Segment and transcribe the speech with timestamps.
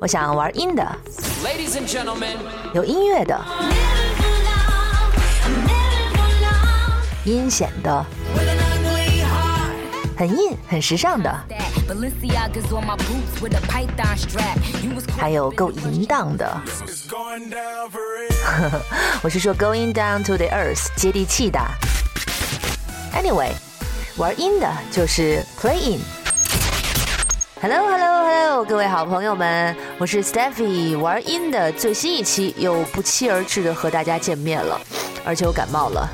[0.00, 0.98] 我想玩阴的
[1.44, 2.36] ，Ladies and gentlemen，
[2.72, 3.36] 有音乐的，
[7.24, 8.06] 阴险的，
[10.16, 11.36] 很硬很时尚的，
[15.18, 16.60] 还有够淫荡的。
[19.20, 21.58] 我是说 going down to the earth，接地气的。
[23.12, 23.50] Anyway，
[24.16, 26.17] 玩阴的就是 play in。
[27.60, 34.80] Hello，Hello，Hello，各位好朋友们，我是 Steffi，玩音的最新一期又不期而至的和大家见面了，
[35.24, 36.08] 而且我感冒了。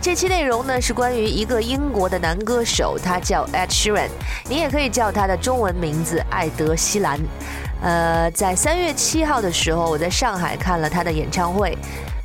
[0.00, 4.08] 这期内容呢是关于一个英国的男歌手，他叫 Ed Sheeran，
[4.48, 7.18] 你也可以叫他的中文名字艾德希兰。
[7.82, 11.76] 呃，在三月七号的时候，我在上海看了他的演唱会。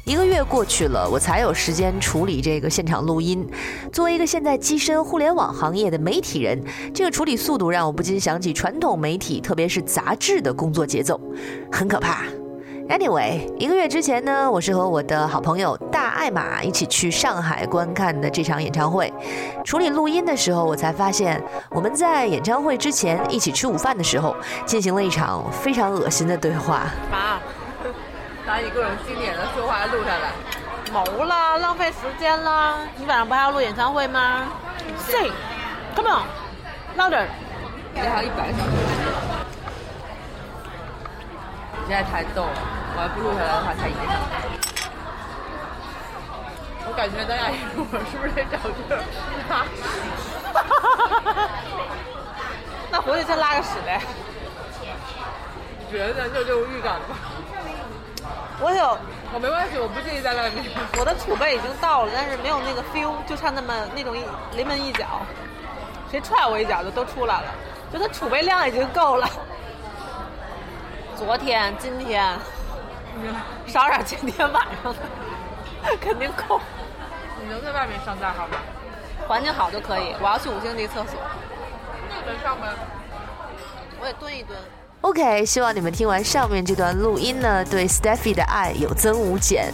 [0.10, 3.48] 一个月过去了，我才有时间处理这个现场录音。
[3.94, 6.60] 作为一个现在跻身互联网行业的媒体人，
[6.92, 11.22] 这个处理速度让我不禁想起传统媒体，特别是杂志的工作节奏，
[11.72, 12.24] 很可怕。
[12.90, 19.14] Anyway，一个月之前呢，我是和我的好朋友大爱玛一起去上海观看的这场演唱会。
[19.64, 24.36] 处理录音的时候，我才发现我们在演唱会之前一起吃午饭的时候，
[24.66, 26.88] 进行了一场非常恶心的对话。
[28.50, 30.32] 把你各种经典的说话录下来，
[30.92, 32.80] 谋啦，浪费时间啦。
[32.96, 34.48] 你晚上不还要录演唱会吗
[34.98, 37.28] ？Sing，come on，louder。
[37.94, 38.72] 你还有一百小时。
[41.74, 42.50] 你现在太逗了，
[42.98, 44.18] 我要不录下来的话才一个小时。
[46.88, 48.98] 我感觉咱俩一会儿是不是得找地儿
[49.48, 49.84] 拉屎？
[52.90, 54.02] 那回去再拉个屎呗。
[55.92, 57.16] 觉得就这种预感吧。
[58.62, 58.98] 我有，
[59.34, 60.66] 我没关系，我不介意在外面。
[61.00, 64.24] 我的储备已经到了，但是没有那个 feel，就差那么那种一
[64.56, 65.22] 临门一脚，
[66.12, 67.48] 谁踹我一脚就都出来了。
[67.92, 69.28] 就它储备量已经够了。
[71.16, 72.38] 昨天、今天，
[73.66, 75.00] 少点今天晚上的，
[76.00, 76.60] 肯定够。
[77.42, 78.58] 你能在外面上大号吗？
[79.28, 80.16] 环境好就可以。
[80.20, 81.20] 我要去五星级厕所。
[82.10, 82.68] 那就上呗。
[84.02, 84.60] 我也蹲一蹲。
[85.02, 89.74] OK，希望你们听完上面这段录音呢，对 Steffy 的爱有增无减。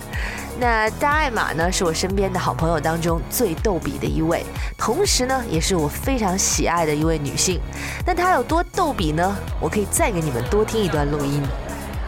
[0.59, 4.45] 那大爱玛呢，是我身边的好朋友当中最逗比的一位，
[4.77, 7.59] 同时呢，也是我非常喜爱的一位女性。
[8.05, 9.35] 那她有多逗比呢？
[9.59, 11.41] 我可以再给你们多听一段录音。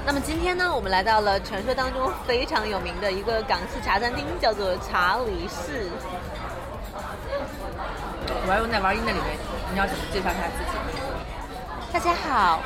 [0.06, 5.90] 那么今天呢，我们来到了传说当中非常有名的一个港式茶餐厅，叫做查理士。
[8.46, 9.38] 我要用在玩音的里面，
[9.74, 10.78] 你要怎么介绍一下自己？
[11.92, 12.62] 大家好。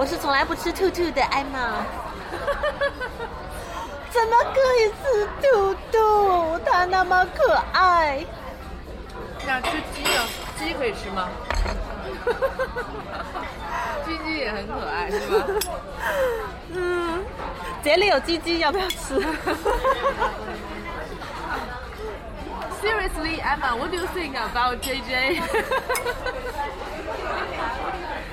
[0.00, 1.84] 我是从来不吃兔兔的艾玛，
[4.08, 6.58] 怎么可以吃兔兔？
[6.64, 8.24] 它那么可爱。
[9.44, 10.26] 想吃鸡呢？
[10.58, 11.28] 鸡可以吃吗？
[14.06, 15.46] 鸡鸡也很可爱，是吧？
[16.72, 17.22] 嗯，
[17.84, 19.20] 这里有鸡鸡，要不要吃？
[22.80, 25.42] Seriously, Emma, what do you think about JJ?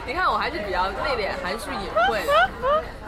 [0.08, 2.32] 你看，我还是比较内敛、含蓄、隐晦的。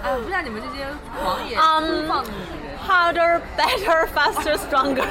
[0.03, 0.85] 哎，不像你们这些
[1.23, 2.77] 狂野粗放的女人。
[2.85, 5.05] Harder, better, faster, stronger。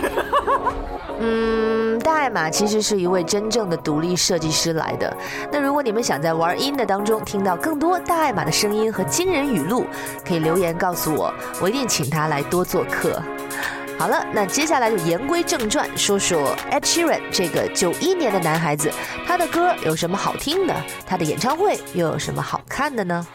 [1.18, 5.16] 嗯，大爱玛其实是一位真正的独立设计师来的。
[5.50, 9.86] 那如果你们想在玩音的当中听到更多大爱玛的声音和惊人语录，
[10.26, 13.22] 可以留言告诉我，我一定请他来多做客。
[13.98, 18.92] 好了，那接下来就言归正传，说说 Ed Sheeran 这个九一年的男孩子，
[19.26, 20.84] 他的歌有什么好听的？
[21.04, 23.26] 他的演唱会又有什么好看的呢？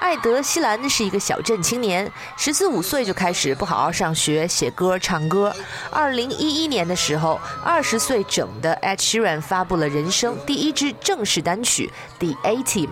[0.00, 5.54] 艾德希兰是一个小镇青年，十四五岁就开始不好好上学，写歌唱歌。
[5.90, 12.88] 二零一一年的时候，二十岁整的 Ed Sheeran 发布了人生第一支正式单曲《The A Team》。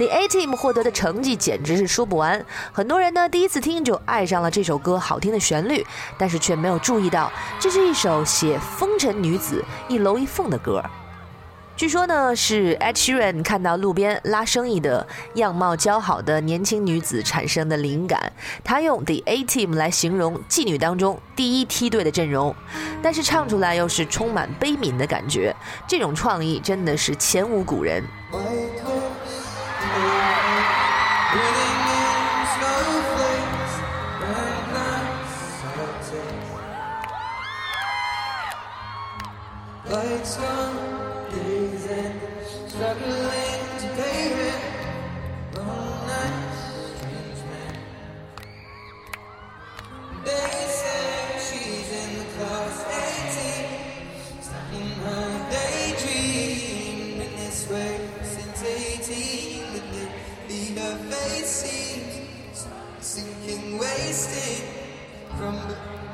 [0.00, 10.82] The A Team 获得的成绩简直是说不完，很多人呢第一次听就爱上了这首歌好听的旋律，但是却没有注意到这是一首写风尘女子一楼一凤的歌。
[11.76, 18.32] 据说呢是 Ed Sheeran 看到路边拉生意的样貌姣好的年轻女子产生的灵感，
[18.64, 22.56] 他用 The A Team 来形容妓女当中第一梯队的阵容，
[23.02, 25.54] 但是唱出来又是充满悲悯的感觉，
[25.86, 28.02] 这种创意真的是前无古人。
[39.88, 40.76] Lights on,
[41.30, 42.20] dazing,
[42.68, 45.56] struggling to pay rent.
[45.56, 46.60] Long nights,
[46.98, 47.74] strange man.
[50.24, 52.76] They say she's in the class
[54.36, 57.18] 18, stuck in her daydream.
[57.18, 59.80] Been this way since 18, the
[60.46, 62.68] then her face seems
[63.00, 64.66] sinking, wasting
[65.38, 65.56] from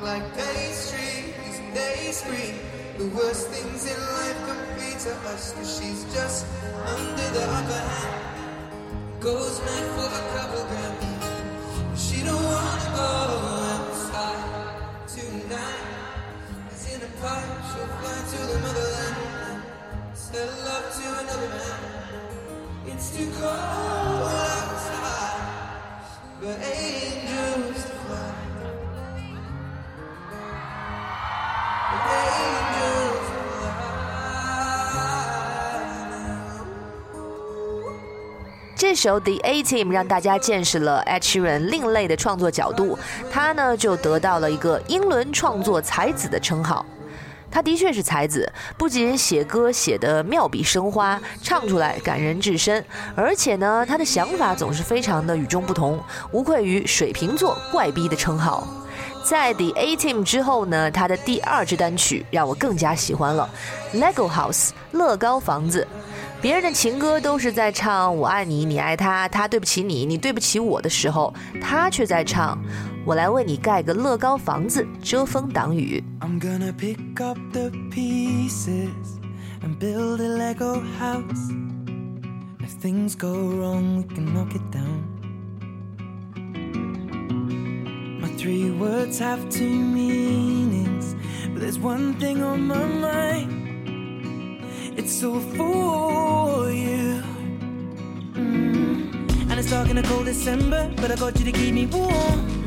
[0.00, 1.34] like pastry.
[1.34, 1.74] pastries.
[1.74, 2.65] They scream
[2.98, 6.46] the worst things in life come free to us, cause she's just
[6.86, 9.20] under the upper hand.
[9.20, 12.00] Goes mad for a couple grams.
[12.00, 13.10] She don't wanna go
[13.74, 15.84] outside tonight.
[16.70, 19.16] Cause in a pipe, she'll fly to the motherland.
[20.14, 21.80] Sell love to another man.
[22.86, 25.40] It's too cold outside,
[26.40, 27.55] but angels
[38.76, 42.98] 这首《The A Team》让大家见识了 Ed Sheeran 另类的创作角度，
[43.32, 46.84] 他呢就得到了一个英伦创作才子的称号。
[47.50, 52.84] 他的确是才子，不仅写歌写得妙笔生花，唱出来感人至深，
[53.14, 55.98] 而且呢，他的想法总是非常的与众不同，
[56.30, 58.68] 无愧于水瓶座怪逼的称号。
[59.24, 63.48] 在 The A Team 之后呢，他的第二支单曲让我更加喜欢了，
[63.98, 65.88] 《Lego House》乐高房子。
[66.46, 72.56] 别人的情歌都是在唱“我爱你，你爱他，他对不起你，你对不起我”的时候，他却在唱
[73.04, 76.00] “我来为你盖个乐高房子，遮风挡雨”。
[76.22, 79.18] I'm gonna pick up the pieces
[79.60, 81.50] and build a Lego house.
[82.60, 85.02] If things go wrong, we can knock it down.
[88.20, 91.16] My three words have two meanings,
[91.52, 93.65] but there's one thing on my mind.
[94.98, 97.22] It's all for you.
[98.32, 99.50] Mm.
[99.50, 102.64] And it's dark in a cold December, but I got you to keep me warm.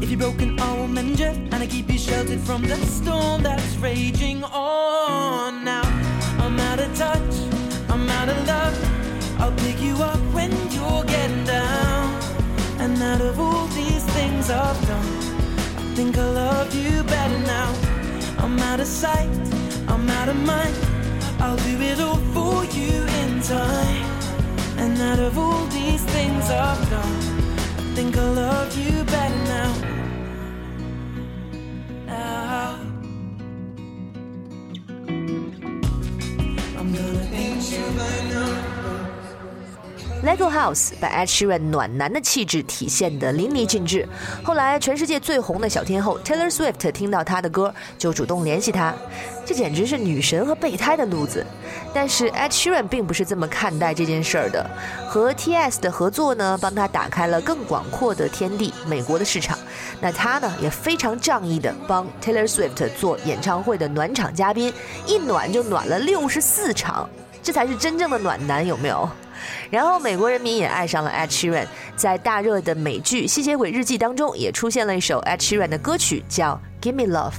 [0.00, 3.42] If you're broken, I will mend you, and I keep you sheltered from the storm
[3.42, 5.64] that's raging on.
[5.64, 5.82] Now
[6.38, 7.34] I'm out of touch,
[7.88, 9.40] I'm out of love.
[9.40, 12.20] I'll pick you up when you're getting down.
[12.78, 15.06] And out of all these things I've done,
[15.76, 17.89] I think I love you better now.
[18.50, 19.30] I'm out of sight,
[19.86, 20.74] I'm out of mind.
[21.38, 24.04] I'll do it all for you in time.
[24.76, 26.29] And out of all these things
[40.30, 44.08] Lego House 把 Ed Sheeran 暖男的气质体现得淋漓尽致。
[44.44, 48.94] 后来，全世界最红的小天后 Taylor Swift 听到他的歌，就主动联系他，
[49.44, 51.44] 这简直是女神和备胎的路子。
[51.92, 54.64] 但是 Ed Sheeran 并不是这么看待这件事儿的，
[55.08, 59.58] 和 TS 的合作呢，帮他打开了更广阔的天地——美国的市场。
[60.00, 64.72] 那他呢，也非常仗义的帮 Taylor Swift 做演唱会的暖场嘉宾，
[65.06, 67.10] 一暖就暖了六十四场，
[67.42, 69.10] 这才是真正的暖男，有没有？
[69.70, 71.66] 然后美国人民也爱上了 Ed Sheeran，
[71.96, 77.32] 在大热的美剧《吸血鬼日记》当中也出现了一首 Ed Sheeran 的歌曲，叫《Give Me Love》。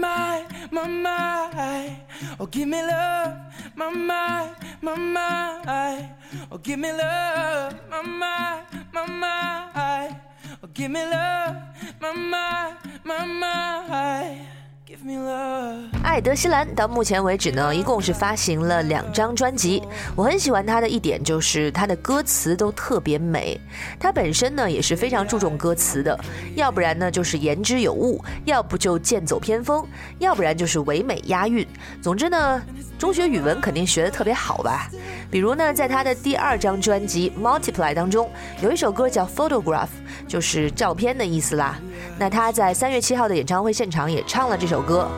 [0.00, 1.96] My, My my.
[2.38, 3.49] Oh, give me love.
[3.76, 6.10] My mind, my mind.
[6.50, 7.74] Oh, give me love.
[7.90, 10.16] My mind, my mind.
[10.62, 11.56] Oh, give me love.
[12.00, 14.46] My mind, my mind.
[14.90, 15.90] Oh, give me love, my mind, my mind.
[15.90, 16.02] Give me love.
[16.02, 19.82] 艾德希兰到目前为止呢，一共是发行了两张专辑。
[20.16, 23.60] 我很喜欢他的一点就是他的歌词都特别美。
[23.98, 26.18] 他本身呢也是非常注重歌词的，
[26.56, 29.86] 要不然呢就是言之有物，要不就剑走偏锋，
[30.18, 31.64] 要不然就是唯美押韵。
[32.02, 32.60] 总之呢，
[32.98, 34.90] 中学语文肯定学得特别好吧？
[35.30, 38.28] 比如呢，在他的第二张专辑《Multiply》当中，
[38.60, 39.86] 有一首歌叫《Photograph》，
[40.26, 41.78] 就是照片的意思啦。
[42.18, 45.08] 那他在三月七号的演唱会现场也唱了这首歌。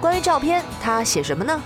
[0.00, 1.60] 关于照片，他写什么呢？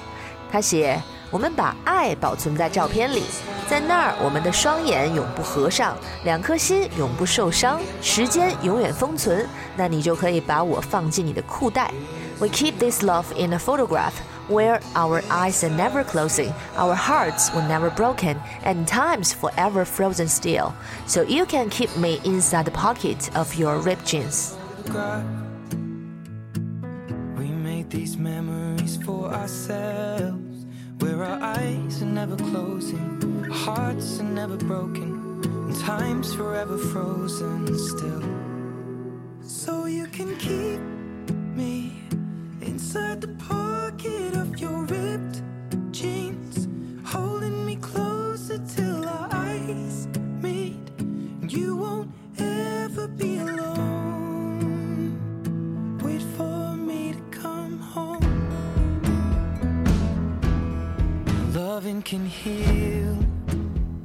[0.51, 3.23] 他写：“我们把爱保存在照片里。”
[3.68, 9.48] 在那儿，我们的双眼永不合上，两颗心永不受伤，时间永远封存。
[9.76, 11.92] 那你就可以把我放进你的裤袋。
[12.40, 14.14] We keep this love in a photograph.
[14.50, 20.28] Where our eyes are never closing, our hearts were never broken, and time's forever frozen
[20.28, 20.72] still.
[21.06, 24.56] So you can keep me inside the pocket of your ripped jeans.
[24.90, 25.24] photograph.
[27.38, 30.43] We made these memories for ourselves.
[30.99, 37.67] where our eyes are never closing, our hearts are never broken, and time's forever frozen
[37.79, 38.23] still.
[39.43, 40.81] So you can keep
[41.57, 41.93] me
[42.61, 43.64] inside the pocket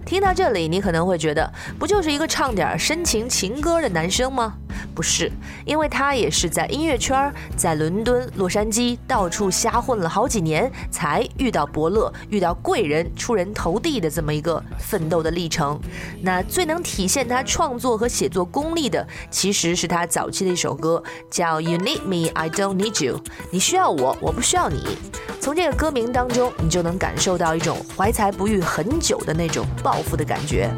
[0.06, 4.56] 听到这里，你可能会觉得，不就是一个唱点深情情歌的男生吗？
[4.94, 5.32] 不是，
[5.66, 15.80] 因为他也是在音乐圈，在伦敦、洛杉矶到处瞎混了好几年，才遇到伯乐，遇到贵人，出人头地的这么一个奋斗的历程。
[16.22, 23.18] 那最能体现他创作和写作功力的，其实是他早期的一首歌，叫《You Need Me, I Don't Need You》，
[23.52, 24.98] 你需要我，我不需要你。
[25.40, 30.70] 从这个歌名当中，你就能感受到一种怀才不遇很久的那种抱负的感觉。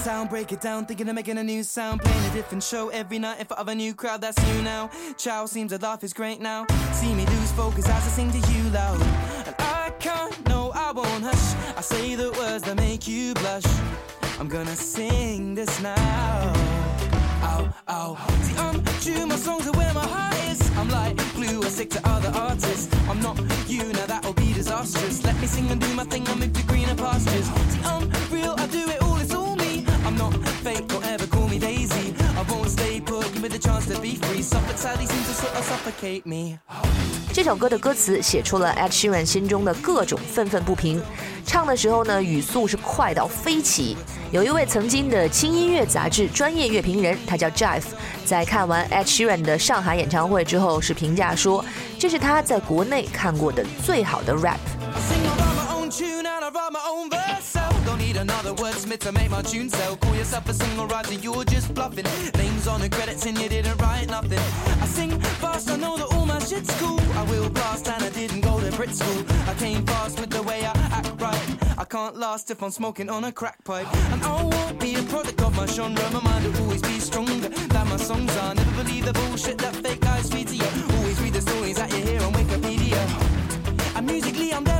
[0.00, 3.18] Sound, break it down, thinking of making a new sound, playing a different show every
[3.18, 4.22] night in front of a new crowd.
[4.22, 4.88] That's you now.
[5.18, 6.66] Chow seems to laugh is great now.
[6.92, 9.00] See me lose focus as I sing to you loud,
[9.46, 11.76] and I can't, no, I won't hush.
[11.76, 13.66] I say the words that make you blush.
[14.38, 15.94] I'm gonna sing this now.
[17.42, 18.16] Ow, ow.
[18.42, 20.60] See, I'm true, my songs are where my heart is.
[20.78, 22.88] I'm like glue, I stick to other artists.
[23.06, 23.38] I'm not
[23.68, 25.22] you, now that'll be disastrous.
[25.24, 27.48] Let me sing and do my thing, I'll move to greener pastures.
[37.32, 41.00] 这首歌的歌词写出了 Ed Sheeran 心中的各种愤愤不平，
[41.46, 43.96] 唱的时候呢，语速是快到飞起。
[44.32, 47.82] 有一位曾经的轻音乐杂志专业乐评人，他叫 Jeff，
[48.24, 51.64] 在看完 Ed Sheeran 的上海演唱会之后，是评价说，
[51.98, 54.58] 这是他在国内看过的最好的 rap。
[58.12, 59.96] Need another wordsmith to make my tune sell.
[59.96, 62.06] Call yourself a singer writer, you're just bluffing.
[62.36, 64.44] Names on the credits and you didn't write nothing.
[64.82, 67.00] I sing fast, I know that all my shit's cool.
[67.14, 69.24] I will blast and I didn't go to Brit school.
[69.46, 71.78] I came fast with the way I act right.
[71.78, 73.88] I can't last if I'm smoking on a crack pipe.
[74.12, 76.10] And I won't be a product of my genre.
[76.10, 78.54] My mind will always be stronger than my songs are.
[78.54, 80.70] Never believe the bullshit that fake guys feed to you.
[80.98, 83.00] Always read the stories that you hear on Wikipedia.
[83.96, 84.79] And musically I'm demonstrating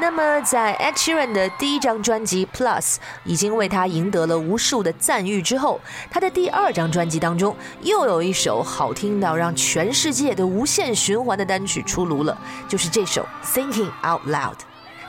[0.00, 2.80] 那么，在 Ed Sheeran 的第一张专辑《Plus》
[3.24, 12.38] 已经为他赢得了无数的赞誉之后，他的第二张专辑当中又有一首好听到让全世界都无限循环的单曲出炉了，
[12.68, 14.54] 就是这首《Thinking Out Loud》。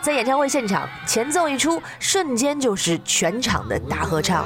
[0.01, 4.46] 在演唱会现场，前奏一出，瞬间就是全场的大合唱。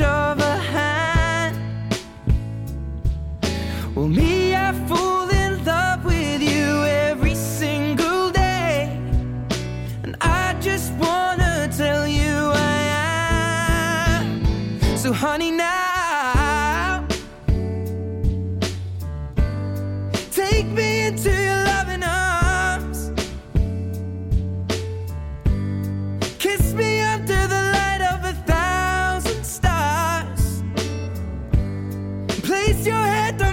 [0.00, 1.56] Of a hand.
[3.94, 4.37] Well, me,
[32.42, 33.47] Place your head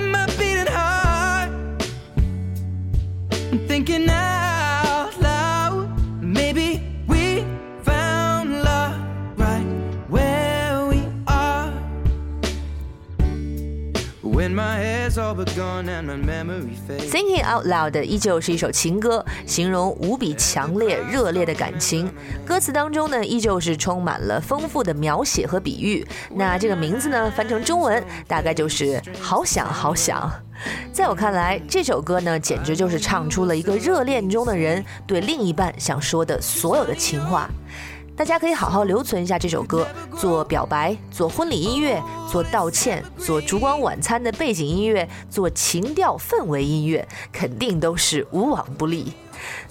[17.10, 22.12] Thinking Out Loud 依旧是一首情歌，形容无比强烈、热烈的感情。
[22.46, 26.06] 歌词当中呢，依旧是充满了丰富的描写和比喻。
[26.36, 30.32] 那这个名字呢，翻成中文大概就是“好想好想”。
[30.94, 37.50] 在我看来，这首歌呢，简直就是唱出了一个热恋中的人对另一半想说的所有的情话。
[38.18, 39.86] 大家可以好好留存一下这首歌，
[40.18, 49.12] 做表白，做婚礼音乐，做道歉，做烛光晚餐的背景音乐，做情调氛围音乐，肯定都是无往不利。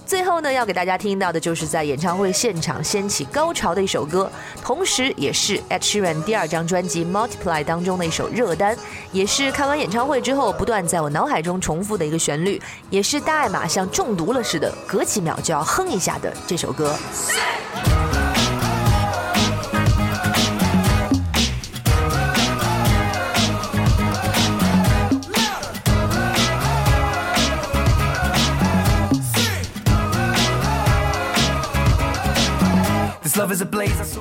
[0.04, 4.30] 最后呢，要给大家听到的就是在演唱会现场掀起高潮的一首歌，
[4.62, 8.76] 同时也是 Ed Sheeran 第二张专辑《Multiply》当中的一首热单，
[9.10, 12.60] 也是看完演唱会之后不断在我脑海中重复的一个旋律，
[12.90, 16.94] 也是大爱马像中毒了似的，隔几秒就要哼一下的这首歌。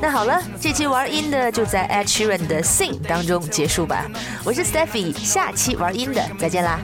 [0.01, 4.05] 那好了，这期玩音的就在 Ed Sheeran 的 Sing 当中结束吧。
[4.43, 6.79] 我是 Stephy，下期玩音的再见啦。